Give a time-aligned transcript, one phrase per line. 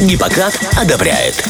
[0.00, 1.44] Гиппократ одобряет.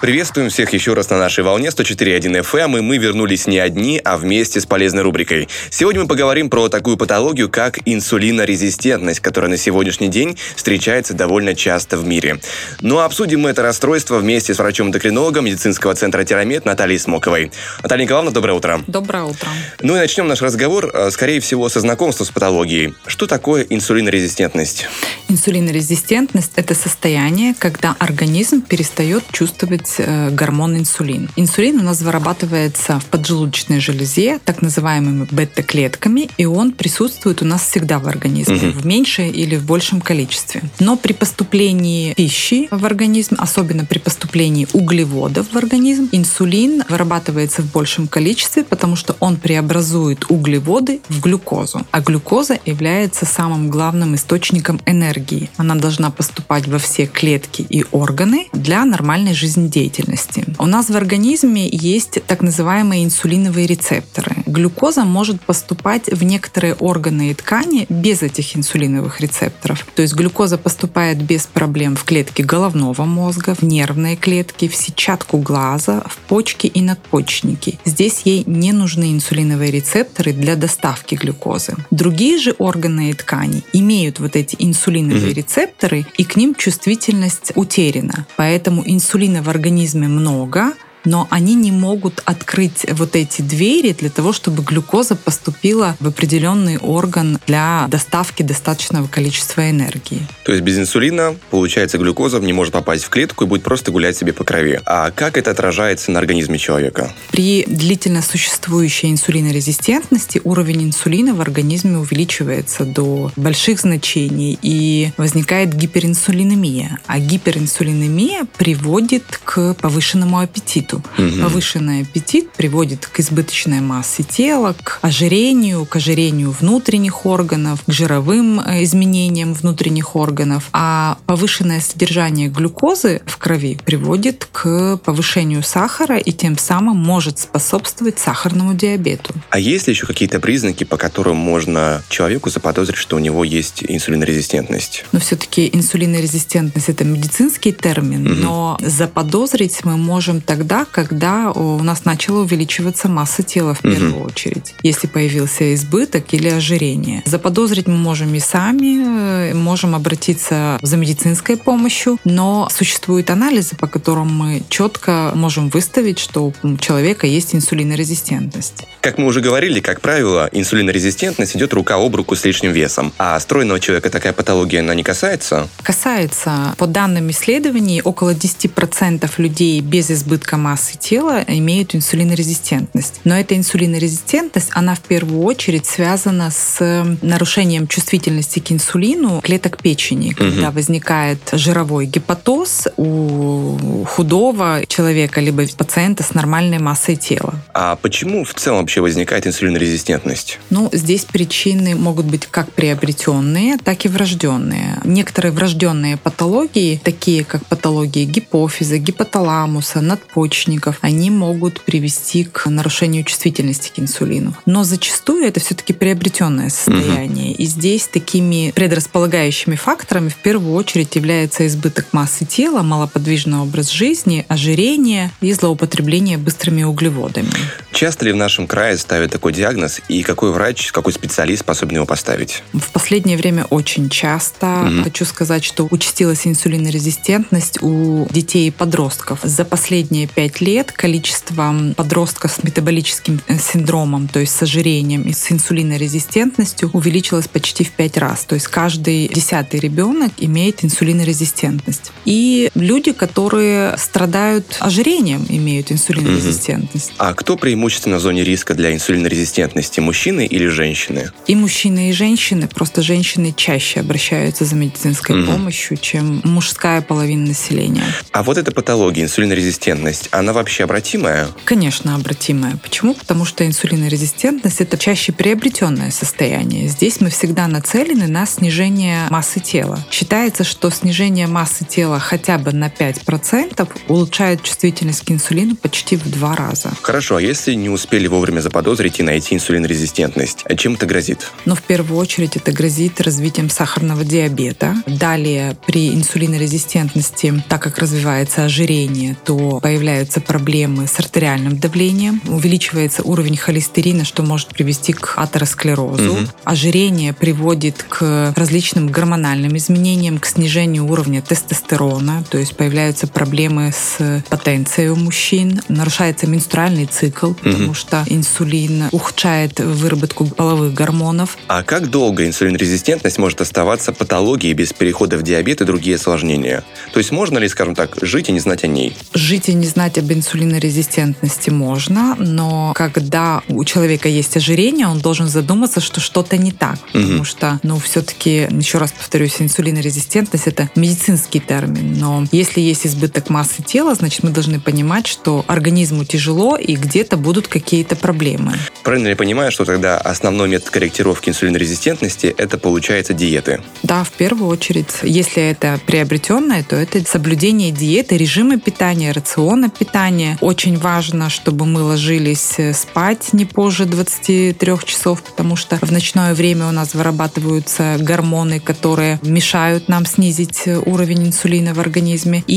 [0.00, 4.00] Приветствуем всех еще раз на нашей волне 104.1 FM, эм, и мы вернулись не одни,
[4.04, 5.48] а вместе с полезной рубрикой.
[5.70, 11.96] Сегодня мы поговорим про такую патологию, как инсулинорезистентность, которая на сегодняшний день встречается довольно часто
[11.96, 12.38] в мире.
[12.80, 17.50] Ну а обсудим мы это расстройство вместе с врачом-эндокринологом медицинского центра Терамет Натальей Смоковой.
[17.82, 18.80] Наталья Николаевна, доброе утро.
[18.86, 19.48] Доброе утро.
[19.80, 22.94] Ну и начнем наш разговор, э, скорее всего, со знакомства с патологией.
[23.08, 24.86] Что такое инсулинорезистентность?
[25.28, 31.28] Инсулинорезистентность– это состояние, когда организм перестает чувствовать Э, гормон инсулин.
[31.36, 37.62] Инсулин у нас вырабатывается в поджелудочной железе, так называемыми бета-клетками, и он присутствует у нас
[37.62, 38.80] всегда в организме, угу.
[38.80, 40.62] в меньшем или в большем количестве.
[40.78, 47.72] Но при поступлении пищи в организм, особенно при поступлении углеводов в организм, инсулин вырабатывается в
[47.72, 51.86] большем количестве, потому что он преобразует углеводы в глюкозу.
[51.90, 55.50] А глюкоза является самым главным источником энергии.
[55.56, 60.44] Она должна поступать во все клетки и органы для нормальной жизнедеятельности деятельности.
[60.58, 64.36] У нас в организме есть так называемые инсулиновые рецепторы.
[64.48, 69.86] Глюкоза может поступать в некоторые органы и ткани без этих инсулиновых рецепторов.
[69.94, 75.36] То есть глюкоза поступает без проблем в клетки головного мозга, в нервные клетки, в сетчатку
[75.36, 77.78] глаза, в почки и надпочечники.
[77.84, 81.74] Здесь ей не нужны инсулиновые рецепторы для доставки глюкозы.
[81.90, 88.26] Другие же органы и ткани имеют вот эти инсулиновые рецепторы, и к ним чувствительность утеряна.
[88.36, 90.72] Поэтому инсулина в организме много,
[91.04, 96.78] но они не могут открыть вот эти двери для того, чтобы глюкоза поступила в определенный
[96.78, 100.26] орган для доставки достаточного количества энергии.
[100.44, 104.16] То есть без инсулина, получается, глюкоза не может попасть в клетку и будет просто гулять
[104.16, 104.80] себе по крови.
[104.84, 107.12] А как это отражается на организме человека?
[107.30, 116.98] При длительно существующей инсулинорезистентности уровень инсулина в организме увеличивается до больших значений и возникает гиперинсулинемия.
[117.06, 121.02] А гиперинсулинемия приводит к повышенному аппетиту аппетиту.
[121.18, 121.42] Угу.
[121.42, 128.60] Повышенный аппетит приводит к избыточной массе тела, к ожирению, к ожирению внутренних органов, к жировым
[128.60, 130.68] э, изменениям внутренних органов.
[130.72, 138.18] А повышенное содержание глюкозы в крови приводит к повышению сахара и тем самым может способствовать
[138.18, 139.34] сахарному диабету.
[139.50, 143.84] А есть ли еще какие-то признаки, по которым можно человеку заподозрить, что у него есть
[143.86, 145.04] инсулинорезистентность?
[145.12, 148.34] Но все-таки инсулинорезистентность это медицинский термин, угу.
[148.34, 154.24] но заподозрить мы можем тогда, когда у нас начала увеличиваться масса тела в первую угу.
[154.26, 157.22] очередь, если появился избыток или ожирение.
[157.26, 163.86] Заподозрить мы можем и сами, э, можем обратиться за медицинской помощью, но существуют анализы, по
[163.86, 168.84] которым мы четко можем выставить, что у человека есть инсулинорезистентность.
[169.00, 173.12] Как мы уже говорили, как правило, инсулинорезистентность идет рука об руку с лишним весом.
[173.18, 175.68] А стройного человека такая патология, она не касается?
[175.82, 176.74] Касается.
[176.78, 183.20] По данным исследований, около 10% людей без избытка массы тела имеют инсулинорезистентность.
[183.24, 190.30] Но эта инсулинорезистентность, она в первую очередь связана с нарушением чувствительности к инсулину клеток печени,
[190.30, 190.76] когда угу.
[190.76, 197.54] возникает жировой гепатоз у худого человека либо пациента с нормальной массой тела.
[197.74, 200.58] А почему в целом вообще возникает инсулинорезистентность?
[200.70, 204.98] Ну, здесь причины могут быть как приобретенные, так и врожденные.
[205.04, 213.92] Некоторые врожденные патологии, такие как патологии гипофиза, гипоталамуса, надпочечников, они могут привести к нарушению чувствительности
[213.94, 214.54] к инсулину.
[214.66, 217.52] Но зачастую это все-таки приобретенное состояние.
[217.52, 217.62] Угу.
[217.62, 224.44] И здесь такими предрасполагающими факторами в первую очередь является избыток массы тела, малоподвижный образ жизни,
[224.48, 227.50] ожирение и злоупотребление быстрыми углеводами.
[227.92, 232.06] Часто ли в нашем крае ставят такой диагноз, и какой врач, какой специалист способен его
[232.06, 232.62] поставить?
[232.72, 234.66] В последнее время очень часто.
[234.86, 235.04] Угу.
[235.04, 239.40] Хочу сказать, что участилась инсулинорезистентность у детей и подростков.
[239.42, 245.22] За последние пять 5 лет количество подростков с метаболическим э, синдромом, то есть с ожирением
[245.22, 248.44] и с инсулинорезистентностью увеличилось почти в 5 раз.
[248.44, 252.12] То есть каждый десятый ребенок имеет инсулинорезистентность.
[252.24, 257.10] И люди, которые страдают ожирением, имеют инсулинорезистентность.
[257.10, 257.16] Угу.
[257.18, 261.30] А кто преимущественно в зоне риска для инсулинорезистентности, мужчины или женщины?
[261.46, 262.68] И мужчины, и женщины.
[262.68, 265.52] Просто женщины чаще обращаются за медицинской угу.
[265.52, 268.04] помощью, чем мужская половина населения.
[268.32, 271.48] А вот эта патология, инсулинорезистентность, она вообще обратимая?
[271.64, 272.76] Конечно, обратимая.
[272.76, 273.14] Почему?
[273.14, 276.88] Потому что инсулинорезистентность– это чаще приобретенное состояние.
[276.88, 279.98] Здесь мы всегда нацелены на снижение массы тела.
[280.10, 286.16] Считается, что снижение массы тела хотя бы на 5% пациентов улучшают чувствительность к инсулину почти
[286.16, 286.90] в два раза.
[287.02, 291.50] Хорошо, а если не успели вовремя заподозрить и найти инсулинорезистентность, а чем это грозит?
[291.64, 294.94] Но в первую очередь это грозит развитием сахарного диабета.
[295.06, 303.56] Далее при инсулинорезистентности, так как развивается ожирение, то появляются проблемы с артериальным давлением, увеличивается уровень
[303.56, 306.32] холестерина, что может привести к атеросклерозу.
[306.32, 306.40] Угу.
[306.64, 314.42] Ожирение приводит к различным гормональным изменениям, к снижению уровня тестостерона, то есть появляются проблемы с
[314.48, 317.94] потенцией у мужчин, нарушается менструальный цикл, потому угу.
[317.94, 321.58] что инсулин ухудшает выработку половых гормонов.
[321.66, 326.84] А как долго инсулинорезистентность может оставаться патологией без перехода в диабет и другие осложнения?
[327.12, 329.16] То есть можно ли, скажем так, жить и не знать о ней?
[329.34, 335.48] Жить и не знать об инсулинорезистентности можно, но когда у человека есть ожирение, он должен
[335.48, 336.98] задуматься, что что-то не так.
[337.14, 337.22] Угу.
[337.22, 342.18] Потому что, ну, все-таки, еще раз повторюсь, инсулинорезистентность— это медицинский термин.
[342.18, 347.36] Но если есть избыток массы тела, значит, мы должны понимать, что организму тяжело и где-то
[347.36, 348.74] будут какие-то проблемы.
[349.02, 353.80] Правильно ли я понимаю, что тогда основной метод корректировки инсулинорезистентности— это, получается, диеты?
[354.02, 355.08] Да, в первую очередь.
[355.22, 360.58] Если это приобретенное, то это соблюдение диеты, режима питания, рациона питания.
[360.60, 364.74] Очень важно, чтобы мы ложились спать не позже 23
[365.04, 371.48] часов, потому что в ночное время у нас вырабатываются гормоны, которые мешают нам снизить уровень
[371.48, 372.64] инсулина в организме.
[372.66, 372.74] И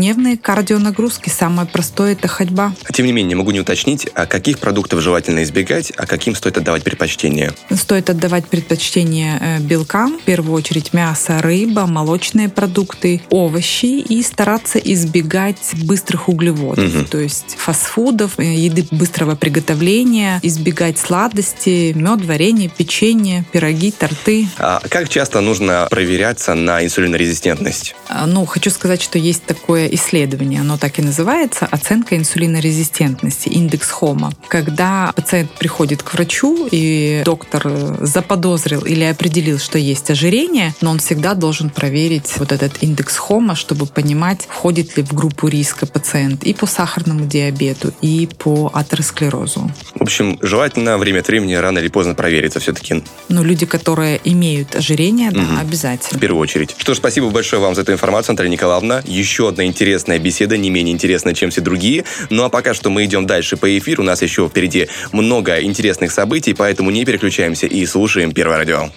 [0.00, 1.28] ежедневные кардионагрузки.
[1.28, 2.72] Самое простое– это ходьба.
[2.92, 6.82] Тем не менее, могу не уточнить, а каких продуктов желательно избегать, а каким стоит отдавать
[6.82, 7.52] предпочтение?
[7.70, 14.78] Стоит отдавать предпочтение э, белкам, в первую очередь мясо, рыба, молочные продукты, овощи и стараться
[14.78, 17.04] избегать быстрых углеводов, угу.
[17.04, 24.48] то есть фастфудов, э, еды быстрого приготовления, избегать сладости, мед, варенье, печенье, пироги, торты.
[24.56, 27.94] А как часто нужно проверяться на инсулинорезистентность?
[28.08, 33.90] А, ну, хочу сказать, что есть такое исследование, оно так и называется, оценка инсулинорезистентности, индекс
[33.90, 34.32] Хома.
[34.48, 40.98] Когда пациент приходит к врачу, и доктор заподозрил или определил, что есть ожирение, но он
[40.98, 46.44] всегда должен проверить вот этот индекс Хома, чтобы понимать, входит ли в группу риска пациент
[46.44, 49.70] и по сахарному диабету, и по атеросклерозу.
[50.10, 53.04] В общем, желательно время от времени рано или поздно провериться все-таки.
[53.28, 55.60] Ну, люди, которые имеют ожирение, да, угу.
[55.60, 56.18] обязательно.
[56.18, 56.74] В первую очередь.
[56.76, 59.04] Что ж, спасибо большое вам за эту информацию, Наталья Николаевна.
[59.06, 62.06] Еще одна интересная беседа, не менее интересная, чем все другие.
[62.28, 64.02] Ну, а пока что мы идем дальше по эфиру.
[64.02, 68.90] У нас еще впереди много интересных событий, поэтому не переключаемся и слушаем Первое радио.